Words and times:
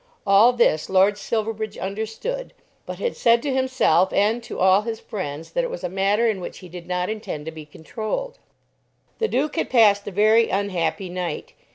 All 0.25 0.51
this 0.51 0.89
Lord 0.89 1.15
Silverbridge 1.15 1.77
understood, 1.77 2.53
but 2.87 2.97
had 2.97 3.15
said 3.15 3.43
to 3.43 3.53
himself 3.53 4.11
and 4.11 4.41
to 4.41 4.57
all 4.59 4.81
his 4.81 4.99
friends 4.99 5.51
that 5.51 5.63
it 5.63 5.69
was 5.69 5.83
a 5.83 5.89
matter 5.89 6.27
in 6.27 6.41
which 6.41 6.57
he 6.57 6.69
did 6.69 6.87
not 6.87 7.07
intend 7.07 7.45
to 7.45 7.51
be 7.51 7.67
controlled. 7.67 8.39
The 9.19 9.27
Duke 9.27 9.57
had 9.57 9.69
passed 9.69 10.07
a 10.07 10.11
very 10.11 10.49
unhappy 10.49 11.07
night. 11.07 11.53